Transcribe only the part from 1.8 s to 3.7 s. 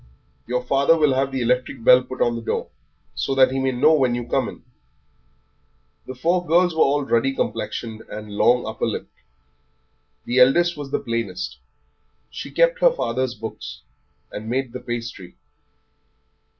bell put on the door, so that he